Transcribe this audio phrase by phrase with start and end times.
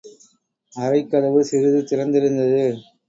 [0.73, 2.63] அறைக்கதவு சிறிது திறந்திருந்தது.